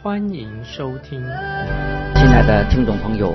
[0.00, 1.20] 欢迎收听。
[1.20, 3.34] 亲爱的听众朋友，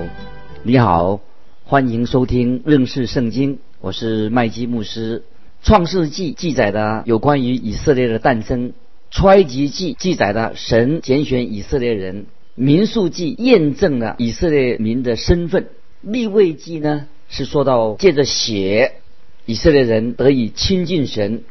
[0.62, 1.20] 你好，
[1.62, 5.24] 欢迎收听认识圣经，我是麦基牧师。
[5.62, 8.72] 创世纪记载的有关于以色列的诞生，
[9.10, 12.24] 出埃及记记载的神拣选以色列人，
[12.54, 15.68] 民数记验证了以色列民的身份，
[16.00, 18.94] 立位记呢是说到借着血，
[19.44, 21.42] 以色列人得以亲近神，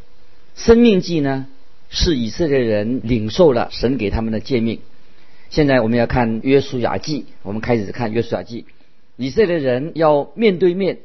[0.55, 1.45] 生命记呢
[1.89, 4.79] 是以色列人领受了神给他们的诫命。
[5.53, 8.65] 现在我们要看约书亚记，我们开始看约书亚记，
[9.17, 10.97] 以色列人要面对面。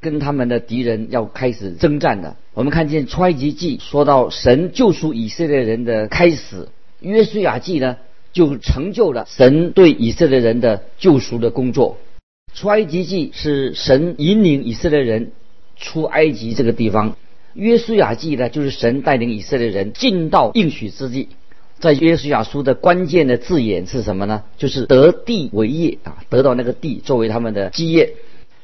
[0.00, 2.38] 跟他们的敌人要开始征战了。
[2.54, 6.62] 我们看见出《埃及记》说到神救赎以色列人的开始，
[7.00, 7.98] 《约书亚记》呢
[8.32, 11.98] 就成就了神对以色列人的救赎的工作。
[12.58, 15.32] 《出埃及记》是神引领以色列人
[15.76, 17.10] 出埃及这个地方，
[17.52, 21.28] 《约书亚记》呢就是神带领以色列人进到应许之地。
[21.80, 24.44] 在约书亚书的关键的字眼是什么呢？
[24.58, 28.14] 就是得地为业啊，得到那个地作为他们的基业。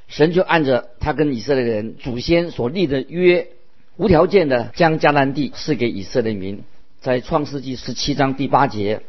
[0.07, 3.49] 神就按着他跟以色列人祖先所立的约，
[3.97, 6.63] 无条件的将迦南地赐给以色列民。
[7.01, 9.01] 在创世纪十七章第八节，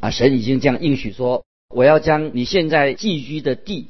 [0.00, 3.86] 啊，神已经这样应许说：“我要将你现在寄居的地，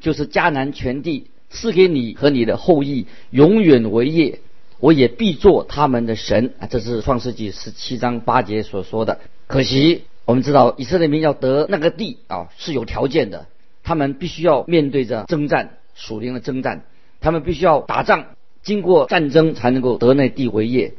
[0.00, 4.38] 就是迦南全地，赐给你和你的后裔，永远为业。
[4.80, 9.20] 我也必做他们的神。”啊，这是创世纪十七章八节所说的。
[9.46, 13.46] 可惜我们知道，以色列民要得那个地啊，是有条件的，
[13.82, 15.70] 他们必须要面对着征战。
[15.98, 16.84] 属灵的征战，
[17.22, 18.26] 他们必须要打仗，
[18.62, 20.92] 经过战争才能够得那地为业。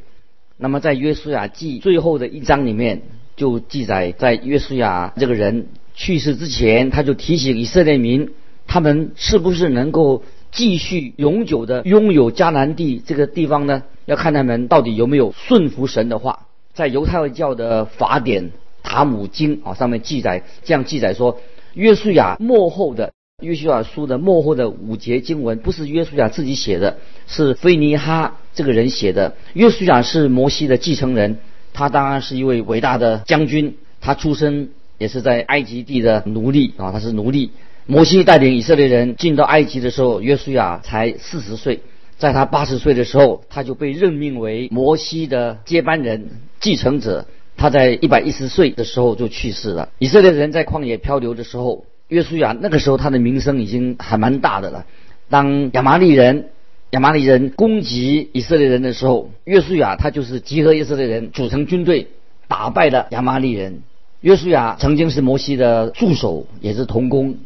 [0.56, 3.02] 那么在约书亚记最后的一章里面，
[3.36, 8.32] 就记载在约书亚这个人去世之前，他就提醒以色列民，
[8.66, 13.82] 他们是不是能够继续永久的拥有迦南地这个地方呢？
[14.06, 16.46] 要看他们到底有没有顺服神的话。
[16.74, 21.40] 在犹太教的法典塔姆经啊上面记载，这样记载说，
[21.74, 23.12] 约书亚幕后的。
[23.42, 26.98] 约书亚书的幕后的五节经文不是约书亚自己写的，
[27.28, 29.36] 是菲尼哈这个人写的。
[29.54, 31.38] 约书亚是摩西的继承人，
[31.72, 33.76] 他当然是一位伟大的将军。
[34.00, 37.50] 他出生也是在埃及地的奴隶啊，他是奴隶。
[37.90, 41.80] 摩西带领以色列人进到埃及的时候，约书亚才四十岁。
[42.18, 46.28] 在他八十岁的时候，他就被任命为摩西的接班人、
[46.60, 47.24] 继承者。
[47.56, 49.88] 他在一百一十岁的时候就去世了。
[49.98, 51.86] 以色列人在旷野漂流的时候。
[52.08, 54.84] 约书亚那个时候他的名声已经还蛮大的了。
[55.30, 56.50] 当亚麻利人
[56.90, 62.08] 亚麻利人攻击以色列人的时候，约书亚他就是集合以色列人组成军队，
[62.48, 63.82] 打败了亚麻利人。
[64.20, 67.36] 约书亚曾经是摩西的助手，也是同工，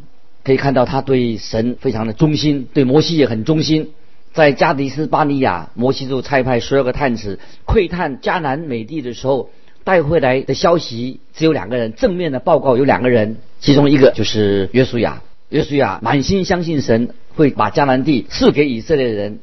[0.43, 3.91] 可以看到他对神非常的忠心，对摩西也很忠心。
[4.33, 9.49] 在加迪斯巴尼亚，摩西就差派十二个探子窥探迦南美地的时候。
[9.85, 15.21] 带回来的消息只有两个人，正面的报告有两个人，其中一个就是约书亚。
[15.49, 19.39] 约书亚满心相信神会把迦南地赐给以色列人。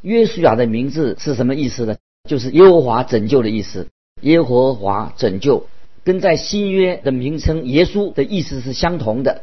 [0.00, 1.96] 约书亚的名字是什么意思呢？
[2.26, 3.88] 就是耶和华拯救的意思。
[4.22, 5.66] 耶和华拯救，
[6.02, 9.42] 跟在新约的名称耶稣的意思是相同的。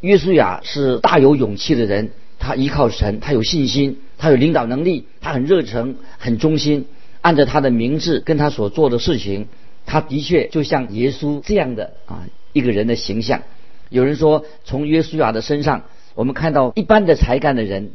[0.00, 6.86] 约书亚是大有勇气的人，他依靠神，他有信心，他有领导能力，他很热诚，很忠心，
[7.20, 9.48] 按照他的名字跟他所做的事情。
[9.84, 13.42] 他的确就像耶稣这样的啊一个人的形象。
[13.90, 15.84] 有人说，从约书亚的身上，
[16.14, 17.90] 我们看到一般的才干的人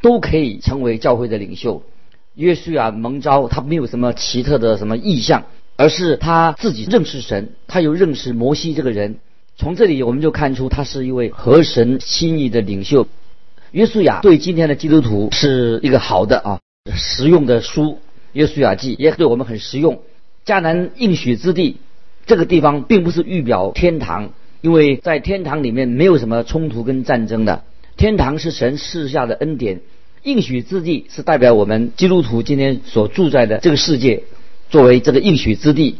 [0.00, 1.84] 都可以成为教会的领袖。
[2.34, 5.44] 约书亚蒙召，他没有什么奇特的什么意象，
[5.76, 9.18] 而是他自己认识神，他又认识摩西这个人。
[9.58, 13.08] 从这里我们就看出他是一位合神心意的领袖。
[13.72, 16.60] 约书亚对今天的基督徒是一个好的啊
[16.94, 17.82] 实用的书，
[18.32, 20.02] 《约书亚记》也对我们很实用。
[20.44, 21.78] 迦南应许之地，
[22.26, 24.30] 这个地方并不是预表天堂，
[24.60, 27.64] 因为在天堂里面没有什么冲突跟战争的。
[27.96, 29.80] 天堂是神赐下的恩典，
[30.22, 34.22] 应许之地是代表我们基督徒今天所住在的这个世界，
[34.68, 35.96] 作为这个应许之地，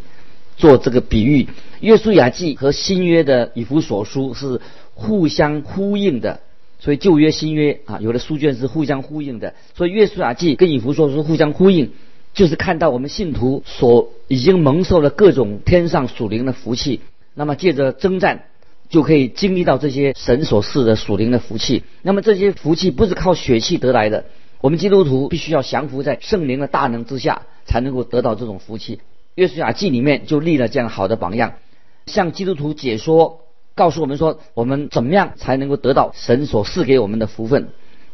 [0.56, 1.48] 做这个比喻。
[1.80, 4.60] 约书亚记和新约的以弗所书是
[4.94, 6.40] 互相呼应的，
[6.78, 11.92] 所以旧约新约啊，有的书卷是互相呼应的，所以约书亚记跟以弗所书互相呼应。
[12.34, 17.00] 就是看到我们信徒所已经蒙受了各种天上属灵的福气，
[17.32, 18.44] 那么借着征战，
[18.90, 21.82] 就可以经历到这些神所赐的属灵的福气。
[22.02, 24.26] 那么这些福气不是靠血气得来的，
[24.60, 29.00] 我们基督徒必须要降服在圣灵的大能之下，才能够得到这种福气。
[29.36, 31.52] 约书亚记里面就立了这样好的榜样，
[32.06, 33.42] 向基督徒解说，
[33.74, 37.68] 告诉我们说，我们怎么样才能够得到神所赐给我们的福分。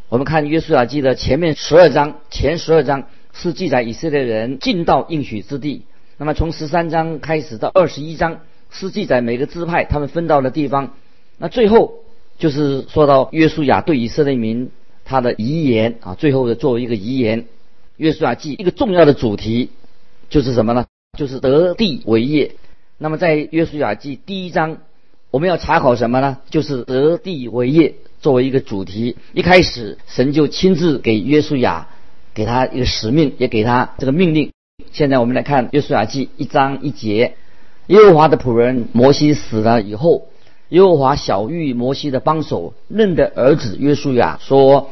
[0.09, 5.85] 我们看约书亚记的前面十二章，前十二章是记载以色列人进到应许之地。
[6.17, 8.41] 那么从十三章开始到二十一章
[8.71, 10.95] 是记载每个支派他们分到的地方。
[11.39, 11.95] 那最后
[12.37, 14.73] 就是说到约书亚对以色列民
[15.05, 17.47] 他的遗言啊，最后的作为一个遗言，
[17.97, 19.71] 约书亚记一个重要的主题
[20.29, 20.87] 就是什么呢？
[21.19, 22.53] 就是得地为业。
[22.97, 24.79] 那么在约书亚记第一章，
[25.31, 26.39] 我们要查考什么呢？
[26.49, 29.19] 就是得地为业作为一个主题。
[29.35, 31.89] 一开始神就亲自给约书亚
[32.33, 34.53] 给他一个使命，也给他这个命令。
[34.91, 37.35] 现在我们来看约书亚记一章一节：
[37.89, 40.29] 耶和华的仆人摩西死了以后，
[40.71, 44.89] 耶和华小玉摩西的帮手嫩的儿子约书亚说：“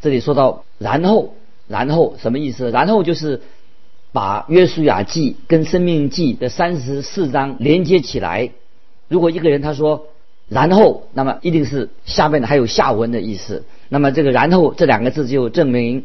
[0.00, 1.34] 这里说到然后，
[1.68, 2.70] 然后什么意思？
[2.70, 3.42] 然后就是。”
[4.12, 8.50] 把约书亚记跟生命记的三十四章连接起来。
[9.08, 10.06] 如果一个人他说
[10.48, 13.64] 然后，那么一定是下面的还有下文的意思。
[13.88, 16.04] 那么这个然后这两个字就证明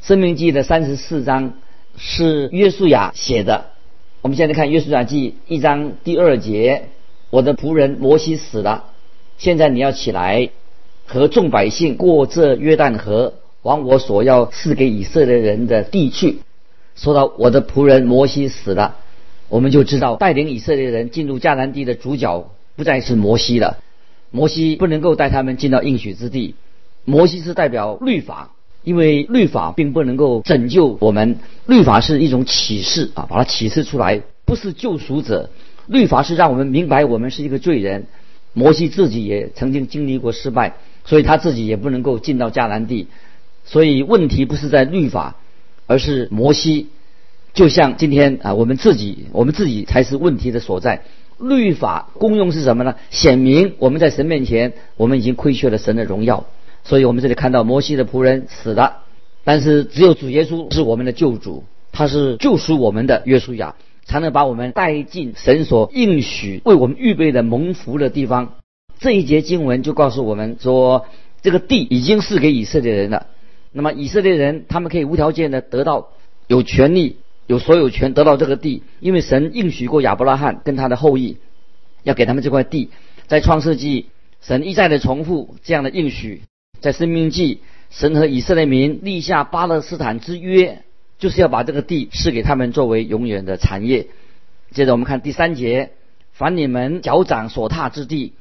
[0.00, 1.54] 生命记的三十四章
[1.96, 3.66] 是约书亚写的。
[4.22, 6.90] 我们现在看约书亚记一章第二节：
[7.30, 8.84] 我的仆人摩西死了，
[9.36, 10.50] 现在你要起来
[11.06, 16.38] 和众百姓过这约旦河，往我所要赐给以色列人的地去。
[16.98, 18.96] 说到我的仆人摩西死了，
[19.48, 23.78] 我们就知道带领以色列人进入迦南地的主角不再是摩西了。
[24.32, 26.56] 摩西不能够带他们进到应许之地。
[27.04, 28.50] 摩西是代表律法，
[28.82, 31.38] 因为律法并不能够拯救我们。
[31.66, 35.50] 律法是一种启示啊，把它启示出来，不是救赎者。
[35.86, 38.06] 律法是让我们明白我们是一个罪人。
[38.54, 40.74] 摩西自己也曾经经历过失败，
[41.04, 43.06] 所以他自己也不能够进到迦南地。
[43.64, 45.36] 所以问题不是在律法。
[45.88, 46.86] 而是摩西，
[47.54, 51.02] 就像今天啊，我们自己，我们自己才是问题的所在。
[51.40, 52.94] 律法功用是什么呢？
[53.10, 56.46] 显明我们在神面前，我们已经亏缺了神的荣耀。
[56.84, 58.98] 所以我们这里看到摩西的仆人死了，
[59.44, 68.54] 但是只有主耶稣是我们的救主，他是救赎我们的约书亚，才能把我们带进神所应许为我们预备的蒙福的地方。
[69.00, 71.06] 这一节经文就告诉我们说，
[71.40, 73.26] 这个地已经是给以色列人了。
[73.78, 76.08] 那么以色列人他们可以无条件的得到
[76.48, 81.36] 有权利有所有权得到这个地，因为神应许过亚伯拉罕跟他的后裔
[82.02, 82.90] 要给他们这块地。
[83.28, 84.06] 在创世纪，
[84.40, 86.40] 神一再的重复这样的应许；
[86.80, 90.82] 在生命记，神和以色列民立下巴勒斯坦之约，
[91.20, 94.08] 就是要把这个地赐给他们作为永远的产业。
[94.72, 95.92] 接着我们看第三节：
[96.32, 98.32] 凡你们脚掌所踏之地，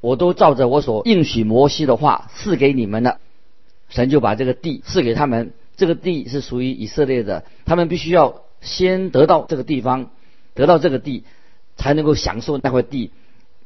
[0.00, 3.18] 我都照着我所应许摩西的话赐给你们了。
[3.88, 10.10] 神就把这个地赐给他们，这个地是属于以色列的，他们必须要先得到这个地方，
[10.54, 11.24] 得到这个地，
[11.76, 13.10] 才能够享受那块地。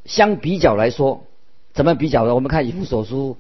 [0.05, 1.27] 相比较来说，
[1.73, 2.35] 怎么比较呢？
[2.35, 3.37] 我们看以弗所书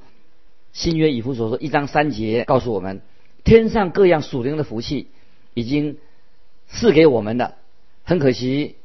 [0.72, 3.00] 新约以弗所书一章三节告诉我们，
[3.44, 5.08] 天上各样属灵的福气
[5.54, 5.96] 已经
[6.69, 7.54] 赐给我们的，
[8.04, 8.76] 很可惜，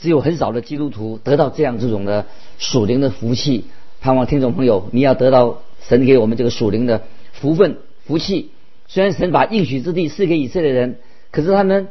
[0.00, 2.26] 只有很少的基督徒得到这样这种的
[2.58, 3.64] 属灵的福气。
[4.00, 7.02] 盼望听众朋友，你要得到神给我们这个属灵的。
[7.40, 8.50] 福分、福气，
[8.86, 10.98] 虽然神把应许之地赐给以色列人，
[11.30, 11.88] 可是他们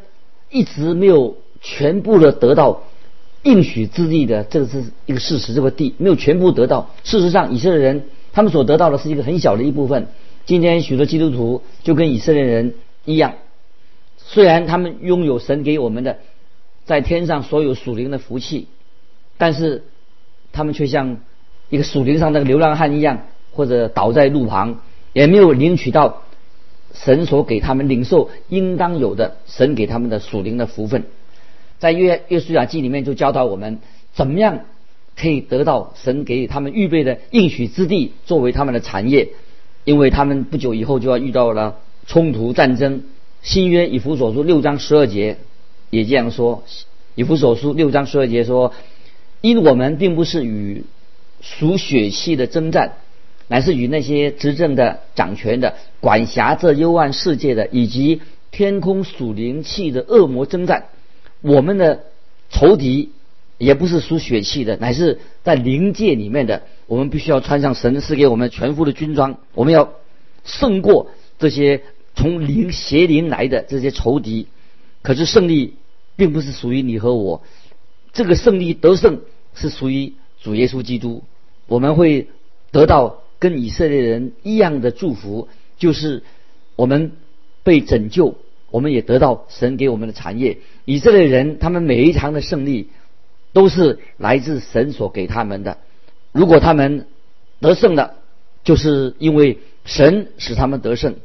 [0.50, 2.84] 一直没有全部的得到
[3.44, 5.54] 应许之地的，这个是一个事实。
[5.54, 6.92] 这个地没有全部得到。
[7.04, 10.08] 事实上，以色列人他们所得到的是一个很小的一部分。
[10.46, 12.74] 今天许多基督徒就跟以色列人
[13.06, 13.36] 一样，
[14.18, 16.20] 虽然他们拥有神给我们的
[16.86, 18.68] 在天上所有属灵的福气，
[19.38, 19.84] 但是
[20.51, 21.20] 他们却像
[21.70, 23.24] 一个属灵上那个流浪汉一样，
[23.54, 24.82] 或者倒在路旁。
[25.17, 26.21] 也没有领取到
[26.93, 31.05] 神所给他们领受应当有的神给他们的属灵的福分，
[31.79, 33.79] 在约约书亚记里面就教导我们
[34.13, 34.59] 怎么样
[35.15, 39.29] 可以得到神给他们预备的应许之地作为他们的产业，
[39.86, 43.01] 因为他们不久以后就要遇到了冲突战争。
[43.41, 45.38] 新约以弗所书六章十二节
[45.89, 46.63] 也这样说，
[47.15, 48.71] 以弗所书六章十二节说，
[49.41, 50.83] 因我们并不是与
[51.41, 52.93] 属血气的征战。
[53.48, 60.86] 乃是与那些执政的、掌权的、管辖这幽暗世界的，以及天空属灵气的恶魔征战。
[61.42, 62.04] 我们的
[62.50, 63.12] 仇敌
[63.58, 66.63] 也不是属血气的，乃是在灵界里面的。
[66.88, 69.94] 我们必须要穿上神赐给我们全副的军装，我们要
[70.46, 71.84] 胜过这些
[72.16, 74.48] 从灵邪灵来的这些仇敌。
[75.01, 75.75] 可是胜利
[76.16, 77.44] 并不是属于你和我，
[78.13, 79.22] 这个胜利得胜
[79.54, 81.24] 是属于主耶稣基督，
[81.68, 82.27] 我们会
[82.72, 86.24] 得到跟以色列人一样的祝福，就是
[86.75, 87.12] 我们
[87.63, 88.36] 被拯救，
[88.72, 90.58] 我们也得到神给我们的产业。
[90.86, 92.89] 以色列人他们每一场的胜利，
[93.53, 95.77] 都是来自神所给他们的。
[96.32, 97.08] 如果他们
[97.60, 98.15] 得胜了，
[98.63, 101.15] 就是因为神使他们得胜。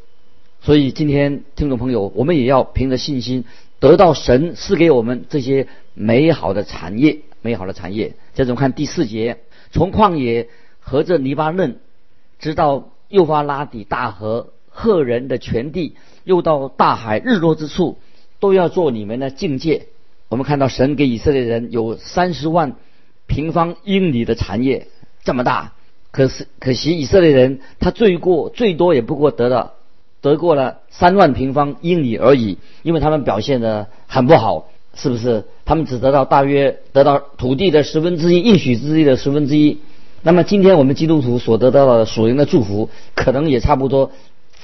[0.60, 3.44] 所以今天听众朋友，我们也要凭着信心
[3.80, 8.14] 得到神赐给我们这些美好的产业，美好的产业。
[8.34, 9.38] 接着看第四节，
[9.72, 11.80] 从旷野和这泥巴嫩，
[12.42, 15.94] 直到幼发拉底大河、赫人的全地，
[16.24, 17.98] 又到大海日落之处，
[18.40, 19.86] 都要做你们的境界。
[20.28, 22.74] 我们看到神给以色列人有三十万
[23.26, 24.88] 平方英里的产业，
[25.22, 25.72] 这么大。
[26.10, 29.74] 可是可惜以色列人他最过最多也不过得了。
[30.20, 35.44] 得过了三万平方英里而已，因为他们表现的很不好，是不是？
[35.64, 39.78] 他们只得到大约得到土地的十分之一，应许之地的十分之一。
[40.24, 44.12] 那么今天我们基督徒所得到的属灵的祝福，可能也差不多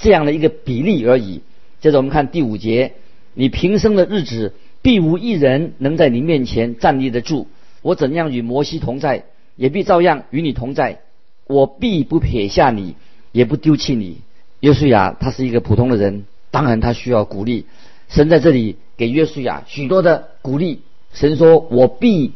[0.00, 1.41] 这样的一个比例而已。
[1.81, 2.93] 接着我们看第五节：
[3.35, 7.49] 你平生的日子，必无一人能在你面前站立得住。
[7.83, 9.25] 我怎样与摩西同在，
[9.57, 11.00] 也必照样与你同在。
[11.47, 12.95] 我必不撇下你，
[13.33, 14.19] 也不丢弃你。
[14.61, 17.67] 约书亚他是一个普通的人，当然他需要鼓励。
[18.09, 20.83] 神在这里给约书亚许多的鼓励。
[21.12, 22.33] 神说：“我必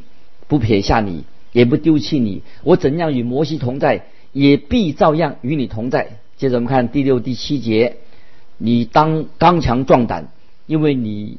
[0.49, 2.43] 不撇下你，也不丢弃你。
[2.65, 7.99] 我怎样与摩西同在，也必照样与你同在。”接着我们看第六、第七节
[8.59, 10.33] ：“你当刚强壮胆，
[10.67, 11.39] 因为你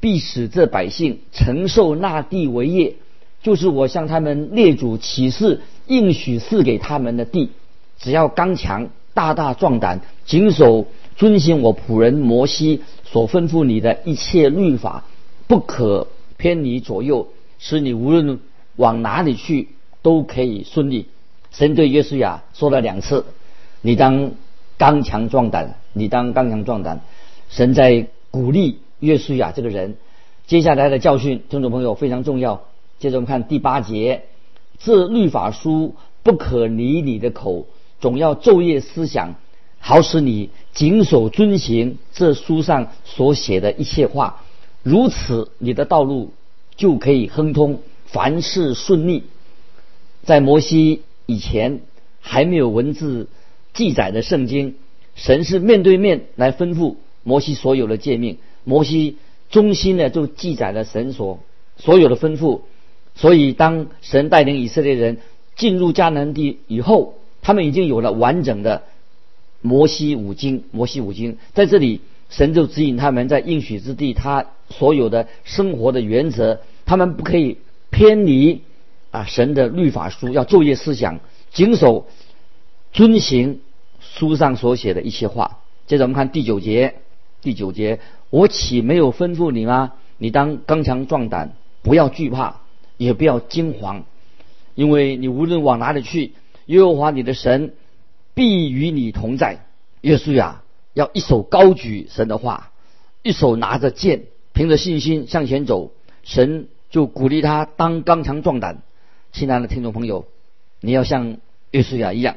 [0.00, 2.94] 必使这百姓承受那地为业，
[3.42, 7.50] 就是我向他们列祖起誓应许赐给他们的地。
[7.98, 15.04] 只要刚强。”大大壮胆，谨守遵行我仆人摩西所吩咐你的一切律法，
[15.48, 17.26] 不可偏离左右，
[17.58, 18.38] 使你无论
[18.80, 19.68] 往哪里去
[20.02, 21.06] 都可以顺利。
[21.50, 23.26] 神对约书亚说了两次
[23.82, 24.32] ：“你当
[24.78, 27.02] 刚强壮胆，你当刚强壮胆。”
[27.50, 29.96] 神在鼓励约书亚这个人。
[30.46, 32.62] 接下来的教训，听众朋友非常重要。
[32.98, 34.22] 接着我们看第八节：
[34.78, 37.66] 这律法书不可离你的口。
[38.00, 39.34] 总要昼夜思想，
[39.78, 44.42] 好使你谨守遵行这书上所写的一切话，
[44.82, 46.32] 如此你的道路
[46.76, 47.80] 就可以亨通，
[48.12, 49.24] 凡事顺利。
[50.22, 51.80] 在摩西以前
[52.20, 53.28] 还没有文字
[53.72, 54.74] 记载的圣经，
[55.14, 59.16] 神是面对面来吩咐摩西所有的诫命，摩西
[59.50, 61.40] 忠心的就记载了神所
[61.76, 62.60] 所有的吩咐。
[63.14, 65.18] 所以当神带领以色列人
[65.56, 68.82] 进入迦南地以后，他们已经有了完整的
[69.60, 77.58] 摩西五经，摩西五经在这里，神就指引他们在应许之地，他所有的生活的原则，他们不可以
[77.90, 78.62] 偏离
[79.10, 81.20] 啊神的律法书，要昼夜思想，
[81.52, 82.06] 谨守
[82.92, 83.60] 遵行
[84.00, 85.58] 书上所写的一些话。
[85.86, 86.94] 接着我们看第九节，
[87.42, 89.92] 第九节，我岂没有吩咐你吗？
[90.18, 92.60] 你当刚强壮胆，不要惧怕，
[92.96, 94.02] 也不要惊惶，
[94.74, 96.32] 因为你无论往哪里去。
[96.66, 97.74] 耶和华你的神
[98.34, 99.66] 必与你同在。
[100.02, 100.62] 耶稣呀，
[100.94, 102.70] 要一手高举神的话，
[103.22, 105.90] 一手拿着剑，凭着信心向前走。
[106.22, 108.82] 神就鼓励他当刚强壮胆。
[109.32, 110.26] 亲爱的听众朋友，
[110.80, 111.38] 你要像
[111.70, 112.36] 约书亚一样，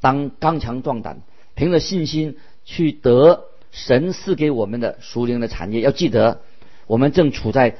[0.00, 1.20] 当刚强壮胆，
[1.54, 5.80] 凭着信心去得神赐给我们的属灵的产业。
[5.80, 6.40] 要记得，
[6.86, 7.76] 我们正处在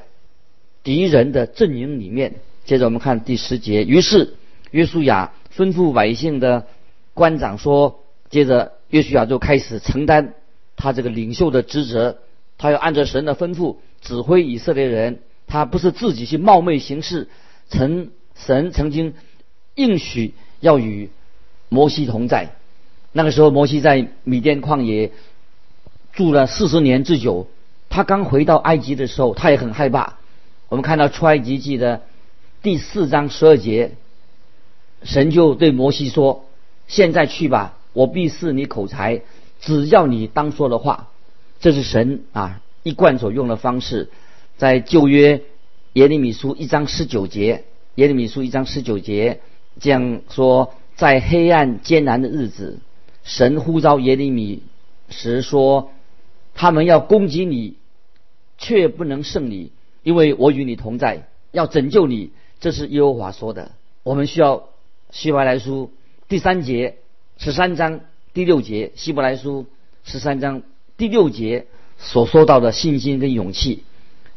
[0.83, 2.35] 敌人的阵营里面。
[2.65, 4.35] 接着我们看第十节，于是
[4.71, 5.31] 约书亚。
[5.55, 6.67] 吩咐百姓的
[7.15, 10.35] 官长说：“接着约书亚就开始承担
[10.77, 12.19] 他这个领袖的职责，
[12.57, 15.19] 他要按照神的吩咐指挥以色列人。
[15.49, 17.27] 他不是自己去冒昧行事。
[17.67, 19.13] 曾神曾经
[19.75, 21.09] 应许要与
[21.67, 22.55] 摩西同在。
[23.11, 25.11] 那个时候，摩西在米甸旷野
[26.13, 27.47] 住了四十年之久。
[27.89, 30.17] 他刚回到埃及的时候，他也很害怕。
[30.69, 32.03] 我们看到出埃及记的
[32.61, 33.91] 第四章十二节。”
[35.01, 36.45] 神就对摩西说
[36.87, 39.21] ：“现在去吧，我必赐你口才，
[39.59, 41.07] 只要你当说的话。”
[41.59, 44.09] 这是神啊一贯所用的方式。
[44.59, 45.41] 在旧约
[45.93, 47.63] 耶利米书一章十九节，
[47.95, 49.39] 耶利米书一章十九节
[49.79, 52.77] 这样说：在黑暗艰难的日子，
[53.23, 54.61] 神呼召耶利米
[55.09, 55.89] 时说
[56.53, 57.77] ：“他们要攻击你，
[58.59, 59.71] 却不能胜你，
[60.03, 62.29] 因为我与你同在，要拯救你。”
[62.61, 63.71] 这是耶和华说的。
[64.03, 64.69] 我们需要。
[65.11, 65.91] 希伯来书
[66.27, 66.97] 第三节
[67.39, 68.01] 十三章
[68.35, 69.65] 第六节，希伯来书
[70.03, 70.61] 十三章
[70.97, 71.65] 第六节
[71.97, 73.81] 所说到的信心跟勇气。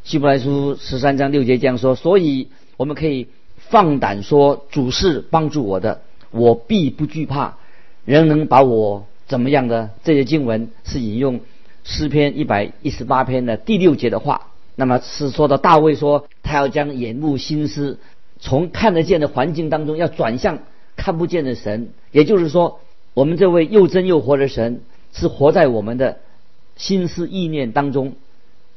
[0.05, 7.57] 希伯来书十三章六节这样说：所以我们可以放胆说主是帮助我的，我必不惧怕，
[8.05, 9.91] 人能把我怎么样的？
[10.03, 11.41] 这些经文是引用
[11.85, 14.49] 诗篇一百一十八篇的第六节的话。
[14.75, 18.01] 那么是说到大卫说，他要将眼目心思
[18.41, 20.59] 从看得见的环境当中，要转向
[20.97, 21.91] 看不见的神。
[22.11, 22.81] 也就是说，
[23.15, 24.81] 我们这位又真又活的神
[25.13, 26.19] 是活在我们的
[26.75, 28.15] 心思意念当中。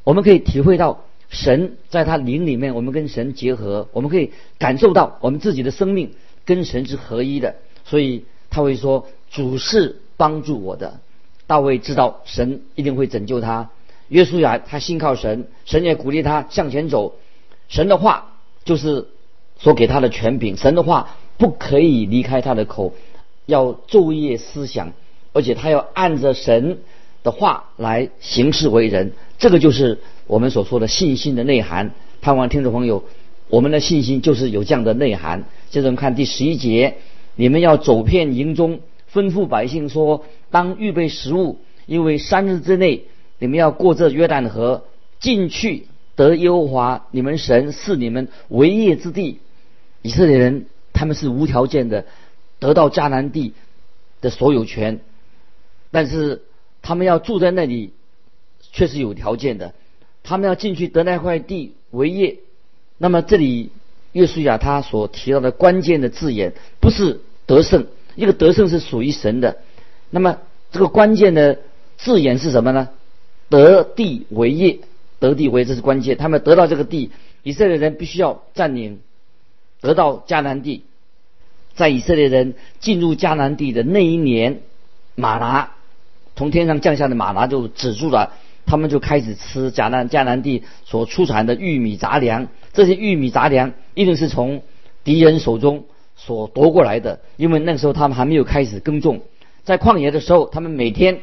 [0.04, 6.14] 我们可以体会到神在他灵里面，我们跟神结合，我们可以感受到我们自己的生命
[6.46, 7.56] 跟神是合一的。
[7.84, 11.00] 所以他会说：“主是帮助我的。”
[11.48, 13.70] 大卫知道神一定会拯救他。
[14.08, 17.16] 约书亚他信靠神，神也鼓励他向前走。
[17.68, 19.08] 神的话就是
[19.58, 22.94] 所给他的权柄，神的话不可以离开他的口，
[23.46, 24.94] 要昼夜思想，
[25.34, 26.80] 而且他要按着神
[27.24, 29.14] 的话来行事为人。
[29.38, 31.92] 这个就是我们所说的信心的内涵。
[32.22, 33.04] 盼望听众朋友，
[33.50, 35.46] 我们的信心就是有这样的内涵。
[35.70, 36.98] 接着我们看第十一节：
[37.36, 38.80] 你们要走遍营中，
[39.14, 43.06] 吩咐百姓说，当预备食物，因为三日之内。
[43.38, 44.86] 你们要过这约旦河
[45.20, 49.40] 进去得耶和华你们神是你们为业之地。
[50.02, 52.06] 以色列人他们是无条件的
[52.60, 53.54] 得到迦南地
[54.22, 55.02] 的所有权，
[55.92, 56.44] 但是
[56.82, 57.92] 他们要住在那里
[58.76, 59.74] 却是有条件的。
[60.22, 62.38] 他们要进去得那块地为业。
[62.98, 63.72] 那么这里
[64.12, 69.58] 约书亚他所提到的关键的字眼不是得胜，一个得胜是属于神的。
[70.10, 70.38] 那么
[70.72, 71.60] 这个关键的
[71.98, 72.90] 字眼是什么呢？
[73.50, 74.80] 得地为业，
[75.20, 76.18] 得地为这是关键。
[76.18, 77.12] 他们得到这个地，
[77.44, 79.00] 以色列人必须要占领，
[79.80, 80.84] 得到迦南地。
[81.76, 84.62] 在以色列人进入迦南地的那一年，
[85.16, 85.74] 马拿
[86.36, 88.34] 从天上降下的马拿就止住了，
[88.66, 92.48] 他们就开始吃迦南迦南地所出产的玉米杂粮。
[92.74, 94.62] 这些玉米杂粮一定是从
[95.04, 95.86] 敌人手中
[96.16, 99.22] 所夺过来的，因为那时候他们还没有开始耕种，
[99.64, 101.20] 在旷野的时候，他们每天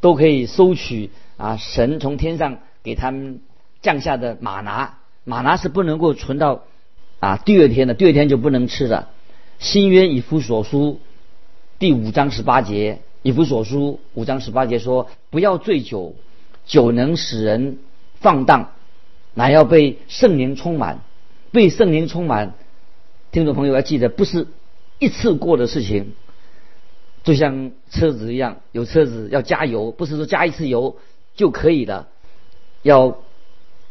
[0.00, 1.10] 都可以收取。
[1.38, 1.58] 啊！
[1.58, 3.40] 神从天上给他们
[3.82, 6.62] 降下的马拿，马拿是不能够存到
[7.20, 9.10] 啊第二天的，第二天就不能吃了。
[9.58, 10.98] 新约以弗所书
[11.78, 16.14] 第五章十八节，以弗所书五章十八节说：不要醉酒，
[16.66, 17.78] 酒能使人
[18.20, 18.72] 放荡，
[19.32, 21.00] 乃要被圣灵充满。
[21.52, 22.52] 被圣灵充满，
[23.32, 24.46] 听众朋友要记得，不是
[24.98, 26.12] 一次过的事情，
[27.24, 30.96] 就像车子一样，有车子要加油，不是说加一次油。
[31.36, 32.08] 就可以了，
[32.80, 33.18] 要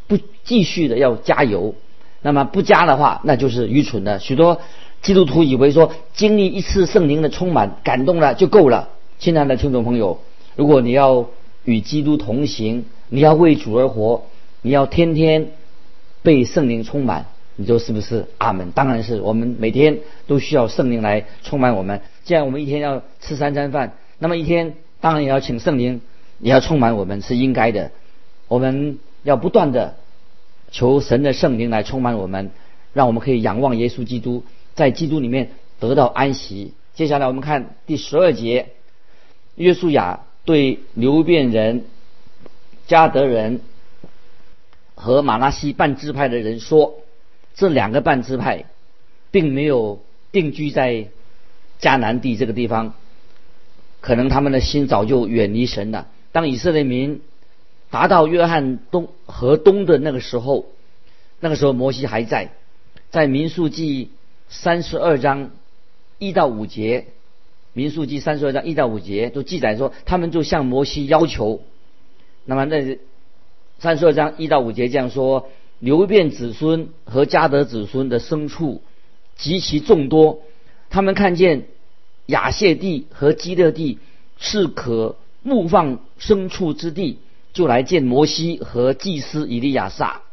[0.08, 1.76] 不继续的要加油，
[2.24, 4.18] 那么不加的话，那就是愚蠢的。
[4.18, 4.60] 许多
[5.04, 8.90] 基督徒以为说经历一次圣灵的充满感动了就够了。
[9.20, 10.22] 亲爱的听众朋友，
[10.56, 11.30] 如果你要
[11.66, 14.24] 与基督同行，你要为主而活，
[14.62, 15.50] 你要天天
[16.24, 17.26] 被圣灵充满，
[17.58, 18.28] 你说是不是？
[18.38, 18.72] 阿门。
[18.72, 22.02] 当然是我们每天都需要圣灵来充满我们。
[22.24, 26.00] 既然我们一天要吃三餐饭，那么一天当然也要请圣灵。
[26.38, 27.92] 也要充满我们是应该的，
[28.50, 29.96] 我们要不断的
[30.70, 32.52] 求神的圣灵来充满我们，
[32.92, 36.74] 让我们可以仰望耶稣基督，在基督里面得到安息。
[36.94, 38.68] 接下来我们看第十二节，
[39.56, 41.86] 约书亚对流变人、
[42.88, 43.62] 加德人
[44.94, 47.02] 和马拉西半支派的人说：
[47.56, 48.66] 这两个半支派
[49.32, 51.08] 并没有定居在
[51.82, 52.94] 迦南地这个地方，
[54.02, 56.08] 可能他们的心早就远离神了。
[56.32, 57.22] 当以色列民
[57.90, 60.68] 达到约翰东河东的那个时候，
[61.40, 62.52] 那个时候摩西还在，
[63.10, 64.12] 在民数记
[64.48, 65.50] 三十二章
[66.20, 67.08] 一到五节，
[67.76, 71.62] 民数记三十二章一到五节都记载说，他们就向摩西要求。
[72.46, 72.98] 那么那
[73.78, 78.82] 三十二章一到五节这样说：流变子孙和迦德子孙的牲畜
[79.36, 80.40] 极其众多，
[80.90, 81.68] 他们看见
[82.26, 84.00] 亚谢地和基勒地
[84.40, 85.16] 是可。
[85.48, 87.20] 牧放牲畜之地，
[87.54, 90.24] 就来见摩西和祭司以利亚撒，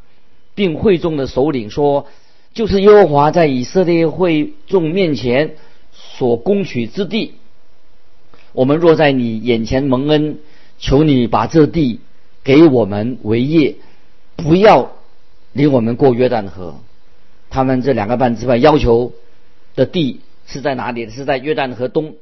[0.54, 2.06] 并会众的首领说
[2.54, 5.56] ：“就是耶和华在以色列会众面前
[6.16, 7.34] 所攻取之地。
[8.52, 10.38] 我们若在你眼前蒙恩，
[10.78, 12.00] 求你把这地
[12.44, 13.76] 给我们为业，
[14.36, 14.92] 不要
[15.52, 16.80] 领我们过约旦河。”
[17.50, 19.12] 他们这两个半支派要求
[19.74, 21.10] 的地是在哪里？
[21.10, 22.14] 是在约旦河东。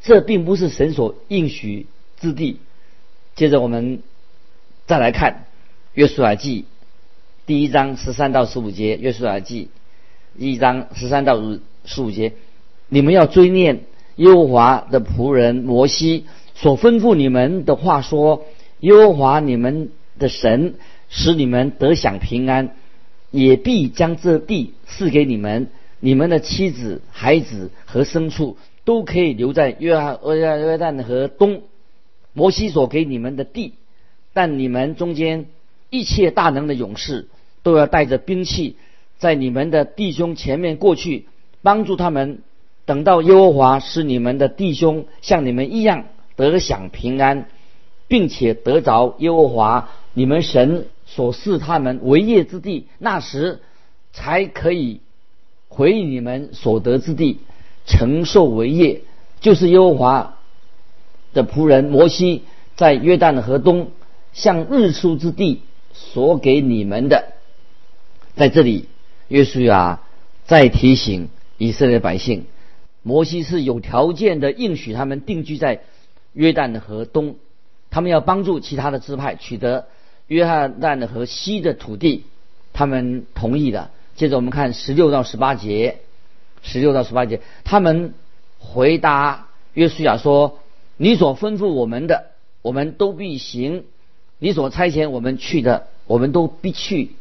[0.00, 1.86] 这并不是神所应许。
[2.20, 2.58] 之地。
[3.36, 4.02] 接着我们
[4.86, 5.32] 再来看
[5.94, 6.62] 《约书亚记》
[7.46, 9.70] 第一章十三到十五节，《约书亚记》
[10.42, 11.40] 一章十三到
[11.84, 12.32] 十五节，
[12.88, 13.80] 你们要追念
[14.16, 16.24] 耶和华的仆人摩西
[16.54, 18.46] 所吩咐你们的话，说：
[18.80, 20.74] 耶和华你们的神
[21.08, 22.74] 使你们得享平安，
[23.30, 25.68] 也必将这地赐给你们。
[26.00, 31.62] 你们的妻子、孩子和牲畜都可以留在约翰约约旦河东，
[32.32, 33.74] 摩西所给你们的地，
[34.32, 35.46] 但你们中间
[35.90, 37.28] 一切大能的勇士
[37.62, 38.76] 都要带着兵器，
[39.18, 41.26] 在你们的弟兄前面过去，
[41.62, 42.38] 帮助他们。
[42.88, 47.46] 等到耶和华使你们的弟兄像你们一样得享平安，
[48.06, 53.60] 并且得着耶和华你们神所赐他们为业之地，那时
[54.14, 55.02] 才可以
[55.68, 57.40] 回你们所得之地，
[57.84, 59.02] 承受为业。
[59.42, 60.38] 就是耶和华
[61.34, 63.90] 的仆人摩西在约旦河东
[64.32, 65.60] 向日出之地
[65.92, 67.34] 所给你们的。
[68.34, 68.88] 在这里，
[69.28, 70.00] 约书亚
[70.46, 72.46] 再提醒以色列百姓。
[73.02, 75.80] 摩西是有条件的应许他们定居在
[76.32, 77.36] 约旦的河东，
[77.90, 79.86] 他们要帮助其他的支派取得
[80.26, 82.24] 约旦的河西的土地，
[82.72, 83.90] 他们同意的。
[84.14, 85.98] 接着我们看十六到十八节，
[86.62, 88.14] 十六到十八节，他们
[88.58, 90.58] 回答约书亚说
[90.98, 92.32] ：“你所吩咐我们的，
[92.62, 93.84] 我们都必行；
[94.38, 97.12] 你所差遣我们去的，我们都必去。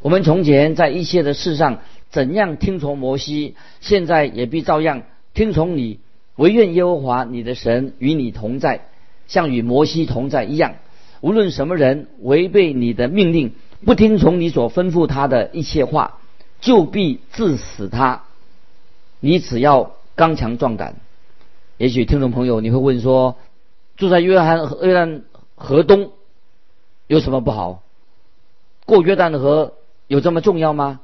[0.00, 6.00] 我们从前在一切的事上。”怎样听从摩西，现在也必照样听从你。
[6.36, 8.88] 唯愿耶和华你的神与你同在，
[9.26, 10.76] 像与摩西同在一样。
[11.20, 13.52] 无论什么人违背你的命令，
[13.84, 16.18] 不听从你所吩咐他的一切话，
[16.60, 18.24] 就必致死他。
[19.20, 20.96] 你只要刚强壮胆。
[21.76, 23.36] 也许听众朋友你会问说，
[23.96, 25.22] 住在约翰约旦
[25.54, 26.12] 河东
[27.06, 27.82] 有什么不好？
[28.86, 29.74] 过约旦河
[30.06, 31.00] 有这么重要吗？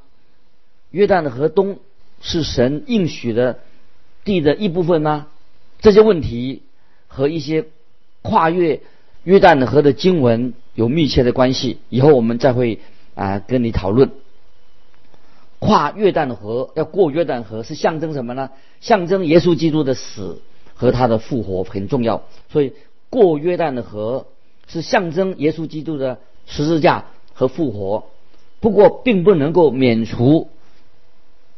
[0.91, 1.79] 约旦的河东
[2.21, 3.59] 是神应许的
[4.23, 5.27] 地的一部分吗？
[5.79, 6.63] 这些问题
[7.07, 7.65] 和一些
[8.21, 8.81] 跨越
[9.23, 11.77] 约旦河的经文有密切的关系。
[11.89, 12.79] 以后我们再会
[13.15, 14.11] 啊跟你讨论。
[15.59, 18.49] 跨约旦河要过约旦河是象征什么呢？
[18.81, 20.41] 象征耶稣基督的死
[20.73, 22.23] 和他的复活很重要。
[22.51, 22.73] 所以
[23.09, 24.27] 过约旦的河
[24.67, 28.05] 是象征耶稣基督的十字架和复活。
[28.59, 30.49] 不过并不能够免除。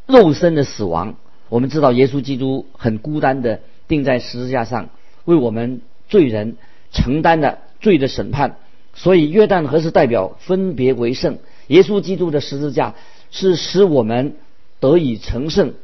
[0.09, 1.17] 肉身的死亡，
[1.49, 4.89] 我们知道耶稣基督很孤单的钉在十字架上，
[5.23, 6.57] 为我们罪人
[6.91, 8.57] 承担了罪的审判。
[8.95, 12.95] 所以约旦河是代表分别为圣，耶稣基督的十字架
[13.29, 14.33] 是使我们
[14.79, 15.75] 得以成圣。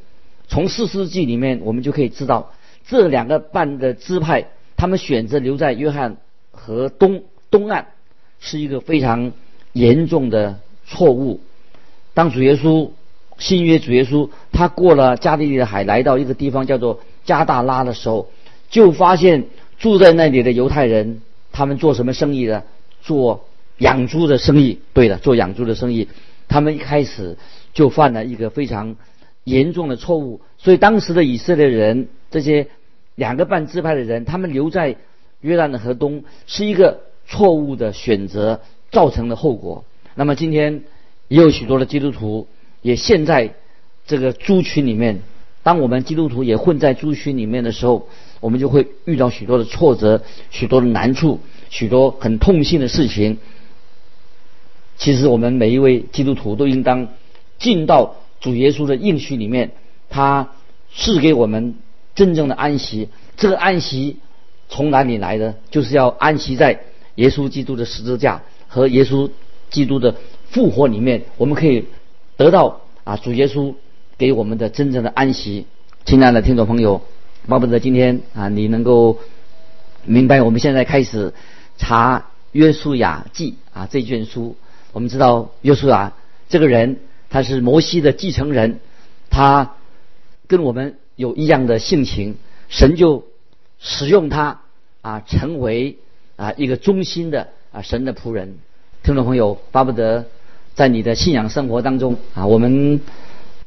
[0.47, 2.51] 从四世纪里面，我们就可以知道
[2.87, 6.17] 这两个半的支派，他们选择留在约翰
[6.49, 7.85] 河东东岸，
[8.39, 9.33] 是一个非常
[9.71, 11.41] 严重的错误。
[12.15, 12.89] 当主耶稣。
[13.37, 18.29] 新约主耶稣，他过了加利利的海，来到一个地方叫做加大拉的时候，
[18.69, 19.45] 就发现
[19.77, 21.21] 住在那里的犹太人，
[21.51, 22.63] 他们做什么生意的？
[23.01, 23.45] 做
[23.77, 24.79] 养猪的生意。
[24.93, 26.07] 对的，做养猪的生意。
[26.47, 27.37] 他们一开始
[27.73, 28.95] 就犯了一个非常
[29.43, 30.41] 严重的错误。
[30.57, 32.67] 所以当时的以色列人，这些
[33.15, 34.95] 两个半支派的人，他们留在
[35.41, 39.83] 约旦的河东，是一个错误的选择，造成的后果。
[40.15, 40.83] 那么今天
[41.27, 42.47] 也有许多的基督徒。
[42.85, 43.55] 也陷在
[44.05, 45.23] 这个猪群里面。
[45.63, 48.07] 当我们基督徒也混在猪群里面的时候，
[48.41, 50.21] 我们就会遇到许多的挫折、
[50.51, 51.39] 许多的难处、
[51.71, 53.39] 许多很痛心的事情。
[54.97, 57.07] 其实，我们每一位基督徒都应当
[57.57, 59.71] 进到主耶稣的应许里面，
[60.11, 60.51] 他
[60.93, 61.73] 赐给我们
[62.13, 63.09] 真正的安息。
[63.35, 64.17] 这个安息
[64.69, 65.55] 从哪里来的？
[65.71, 66.81] 就是要安息在
[67.15, 69.31] 耶稣基督的十字架和耶稣
[69.71, 70.13] 基督的
[70.51, 71.23] 复活里面。
[71.37, 71.85] 我们可以。
[72.37, 73.75] 得到啊，主耶稣
[74.17, 75.67] 给我们的真正的安息。
[76.03, 77.01] 亲爱的听众朋友，
[77.47, 79.19] 巴不得今天啊，你能够
[80.03, 81.33] 明白我们现在开始
[81.77, 84.57] 查约书亚记啊这卷书。
[84.91, 86.13] 我们知道约书亚
[86.49, 88.79] 这个人他是摩西的继承人，
[89.29, 89.75] 他
[90.47, 92.35] 跟我们有一样的性情，
[92.67, 93.25] 神就
[93.79, 94.59] 使用他
[95.01, 95.99] 啊，成为
[96.35, 98.57] 啊一个忠心的啊神的仆人。
[99.03, 100.25] 听众朋友，巴不得。
[100.75, 102.99] 在你的信仰生活当中啊，我们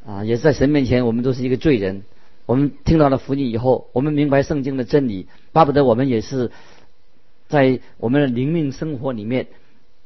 [0.05, 2.03] 啊也是在神面前，我们都是一个罪人。
[2.45, 6.51] 我们听到了福音以后，我们明白圣经的真理，巴不得我们也是
[7.47, 9.47] 在我们的灵命生活里面，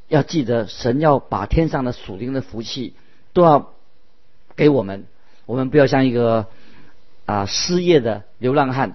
[0.08, 2.94] 要记得神要把天上的属灵的福气
[3.34, 3.72] 都要
[4.56, 5.04] 给我们。
[5.44, 6.46] 我们不要像一个
[7.26, 8.94] 啊失业的流浪汉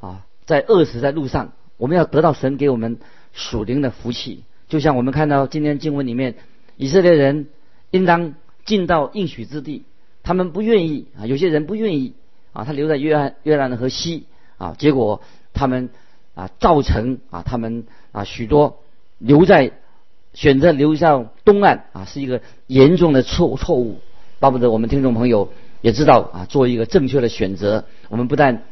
[0.00, 1.52] 啊，在饿死在路上。
[1.78, 2.98] 我们要得到神给我们
[3.32, 6.36] 属灵的福气，就像我们看到今天经文里面。
[6.80, 7.46] 以色列人
[7.90, 9.84] 应当进到应许之地，
[10.22, 12.14] 他们不愿意啊，有些人不愿意
[12.54, 14.24] 啊，他留在约翰约兰的河西
[14.56, 15.20] 啊，结果
[15.52, 15.90] 他们
[16.34, 18.78] 啊造成啊他们啊许多
[19.18, 19.72] 留在
[20.32, 24.00] 选择留向东岸啊，是一个严重的错错误。
[24.38, 27.84] 巴不得我们听众朋友也知道啊，做一个正确的选择。
[28.08, 28.62] 我们不但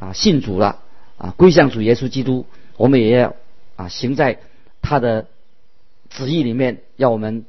[0.00, 0.80] 啊信主了
[1.16, 2.44] 啊，归向主耶稣基督，
[2.76, 3.36] 我们也要
[3.76, 4.40] 啊行在
[4.80, 5.26] 他的
[6.14, 7.44] 旨意里面，要我们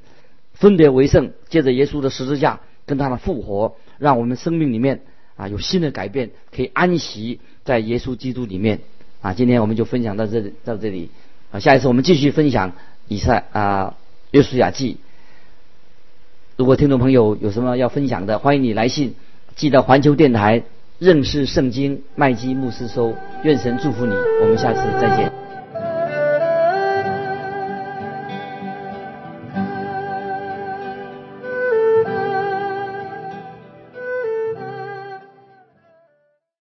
[0.53, 5.01] 分别为圣，借着耶稣的十字架跟他的复活，让我们生命里面
[5.35, 8.79] 啊有新的改变，可以安息在耶稣基督里面
[9.21, 9.33] 啊。
[9.33, 11.09] 今天我们就分享到这里，到这里
[11.51, 12.73] 啊，下一次我们继续分享
[13.07, 13.95] 以赛啊
[14.31, 14.97] 约书亚记。
[16.55, 19.15] 如果听众朋友有什么要分享的，欢迎你来信
[19.55, 20.63] 寄到环球电台
[20.99, 23.15] 认识圣经麦基牧师收。
[23.43, 25.42] 愿神祝福你，我们下次再见。